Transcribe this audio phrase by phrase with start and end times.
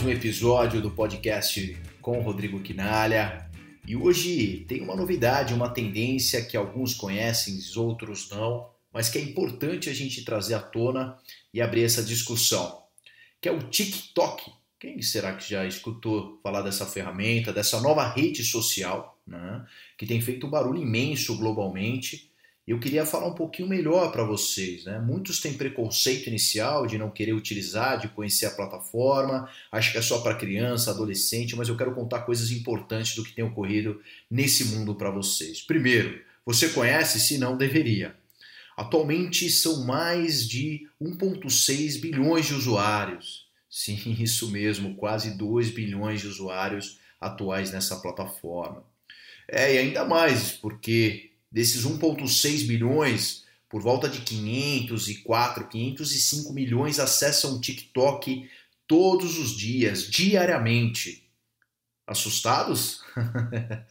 [0.00, 3.50] um episódio do podcast com Rodrigo Quinalha.
[3.84, 9.20] E hoje tem uma novidade, uma tendência que alguns conhecem, outros não, mas que é
[9.20, 11.18] importante a gente trazer à tona
[11.52, 12.84] e abrir essa discussão,
[13.40, 14.52] que é o TikTok.
[14.78, 19.66] Quem será que já escutou falar dessa ferramenta, dessa nova rede social, né,
[19.98, 22.27] que tem feito um barulho imenso globalmente
[22.70, 24.84] eu queria falar um pouquinho melhor para vocês.
[24.84, 24.98] Né?
[24.98, 30.02] Muitos têm preconceito inicial de não querer utilizar, de conhecer a plataforma, acho que é
[30.02, 34.00] só para criança, adolescente, mas eu quero contar coisas importantes do que tem ocorrido
[34.30, 35.62] nesse mundo para vocês.
[35.62, 37.20] Primeiro, você conhece?
[37.20, 38.14] Se não, deveria.
[38.76, 43.46] Atualmente são mais de 1,6 bilhões de usuários.
[43.70, 48.84] Sim, isso mesmo, quase 2 bilhões de usuários atuais nessa plataforma.
[49.48, 57.56] É, e ainda mais, porque Desses 1,6 bilhões, por volta de 504, 505 milhões acessam
[57.56, 58.48] o TikTok
[58.86, 61.28] todos os dias, diariamente.
[62.06, 63.00] Assustados?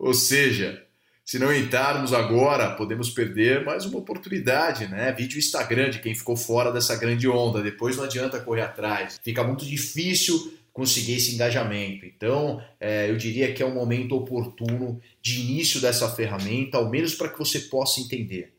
[0.00, 0.82] Ou seja,
[1.22, 5.12] se não entrarmos agora, podemos perder mais uma oportunidade, né?
[5.12, 7.62] Vídeo Instagram de quem ficou fora dessa grande onda.
[7.62, 9.20] Depois não adianta correr atrás.
[9.22, 12.06] Fica muito difícil conseguir esse engajamento.
[12.06, 17.16] Então, é, eu diria que é um momento oportuno de início dessa ferramenta, ao menos
[17.16, 18.54] para que você possa entender.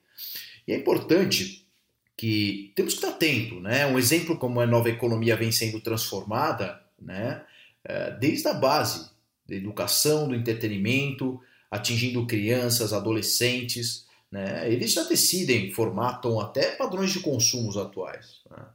[0.68, 1.66] E é importante
[2.18, 3.88] que temos que estar atento, né?
[3.88, 7.42] Um exemplo como a nova economia vem sendo transformada, né?
[7.86, 9.10] É, desde a base
[9.48, 11.40] da educação, do entretenimento,
[11.72, 14.70] atingindo crianças, adolescentes, né?
[14.70, 18.42] Eles já decidem, formatam até padrões de consumos atuais.
[18.52, 18.66] Né?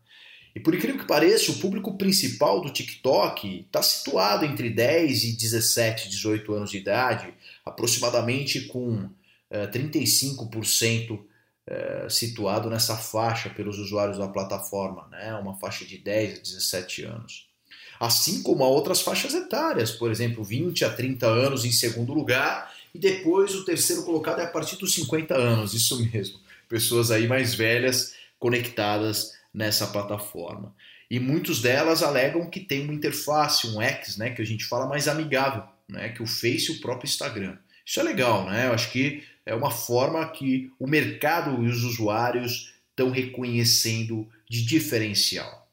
[0.54, 5.32] E por incrível que pareça, o público principal do TikTok está situado entre 10 e
[5.32, 7.34] 17, 18 anos de idade,
[7.64, 9.10] aproximadamente com
[9.50, 15.34] 35% uh, uh, situado nessa faixa pelos usuários da plataforma, né?
[15.34, 17.48] uma faixa de 10 a 17 anos.
[17.98, 22.98] Assim como outras faixas etárias, por exemplo, 20 a 30 anos em segundo lugar, e
[22.98, 26.38] depois o terceiro colocado é a partir dos 50 anos, isso mesmo.
[26.68, 30.76] Pessoas aí mais velhas conectadas nessa plataforma.
[31.10, 34.86] E muitos delas alegam que tem uma interface, um X, né, que a gente fala
[34.86, 37.56] mais amigável, né, que o Face e o próprio Instagram.
[37.86, 38.66] Isso é legal, né?
[38.66, 44.62] Eu acho que é uma forma que o mercado e os usuários estão reconhecendo de
[44.62, 45.66] diferencial.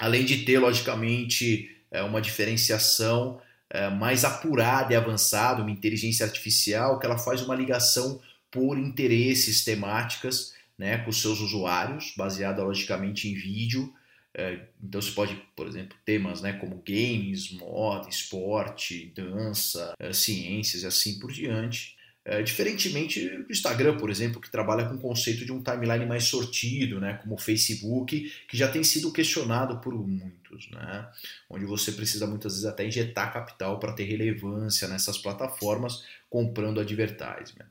[0.00, 3.40] Além de ter, logicamente, é, uma diferenciação
[3.70, 9.62] é, mais apurada e avançada, uma inteligência artificial, que ela faz uma ligação por interesses,
[9.62, 13.92] temáticas, né, com os seus usuários, baseada logicamente em vídeo.
[14.36, 20.82] É, então você pode, por exemplo, temas né, como games, moda, esporte, dança, é, ciências
[20.82, 21.96] e assim por diante.
[22.26, 26.24] É, diferentemente do Instagram, por exemplo, que trabalha com o conceito de um timeline mais
[26.24, 31.06] sortido, né, como o Facebook, que já tem sido questionado por muitos, né,
[31.50, 37.68] onde você precisa muitas vezes até injetar capital para ter relevância nessas plataformas comprando advertisement.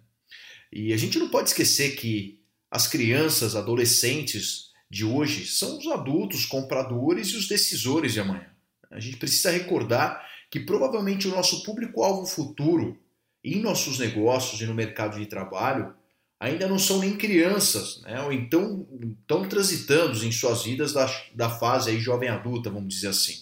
[0.71, 2.39] E a gente não pode esquecer que
[2.73, 8.47] as crianças, adolescentes de hoje são os adultos compradores e os decisores de amanhã.
[8.89, 12.99] A gente precisa recordar que provavelmente o nosso público-alvo futuro
[13.43, 15.93] em nossos negócios e no mercado de trabalho
[16.39, 18.19] ainda não são nem crianças, né?
[18.23, 18.87] ou então
[19.21, 23.35] estão transitando em suas vidas da, da fase aí jovem adulta, vamos dizer assim.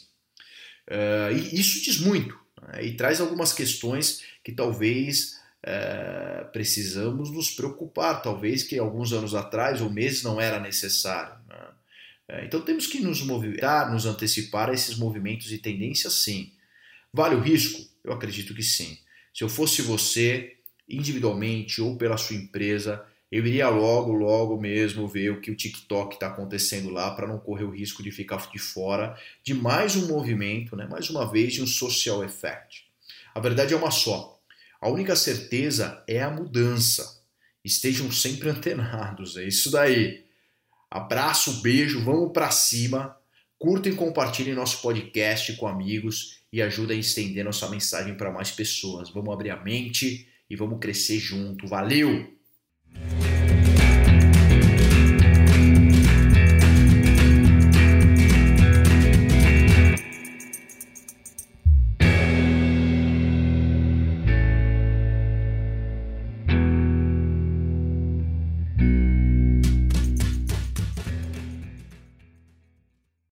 [0.90, 2.84] Uh, e isso diz muito né?
[2.84, 9.81] e traz algumas questões que talvez é, precisamos nos preocupar, talvez que alguns anos atrás
[9.81, 11.35] ou meses não era necessário.
[11.47, 11.67] Né?
[12.27, 16.51] É, então temos que nos movimentar, nos antecipar a esses movimentos e tendências, sim.
[17.13, 17.88] Vale o risco?
[18.03, 18.97] Eu acredito que sim.
[19.33, 20.57] Se eu fosse você,
[20.89, 26.16] individualmente ou pela sua empresa, eu iria logo, logo mesmo ver o que o TikTok
[26.16, 30.07] está acontecendo lá para não correr o risco de ficar de fora de mais um
[30.07, 30.85] movimento, né?
[30.85, 32.85] mais uma vez, de um social effect.
[33.34, 34.41] A verdade é uma só.
[34.81, 37.22] A única certeza é a mudança.
[37.63, 40.25] Estejam sempre antenados, é isso daí.
[40.89, 43.16] Abraço, beijo, vamos para cima.
[43.59, 48.51] Curtem e compartilhem nosso podcast com amigos e ajudem a estender nossa mensagem para mais
[48.51, 49.11] pessoas.
[49.11, 51.67] Vamos abrir a mente e vamos crescer junto.
[51.67, 52.35] Valeu!